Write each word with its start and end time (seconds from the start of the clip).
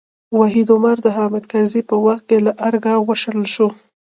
وحید 0.39 0.67
عمر 0.75 0.97
د 1.03 1.07
حامد 1.17 1.43
کرزي 1.51 1.81
په 1.89 1.95
وخت 2.05 2.23
کې 2.29 2.37
له 2.45 2.51
ارګه 2.67 2.93
وشړل 3.07 3.45
شو. 3.55 3.67